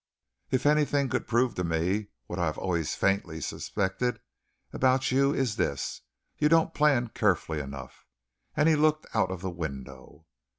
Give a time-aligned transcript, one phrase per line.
[0.49, 4.19] If anything could prove to me what I have always faintly suspected
[4.73, 6.01] about you, it is this:
[6.39, 8.07] You don't plan carefully enough"
[8.57, 10.25] and he looked out of the window.